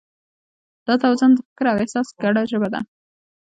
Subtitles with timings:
[0.87, 2.79] دا توازن د فکر او احساس ګډه ژبه ده.